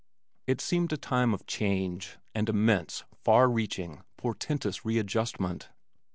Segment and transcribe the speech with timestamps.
[0.47, 5.69] It seemed a time of change, and immense, far reaching, portentous readjustment.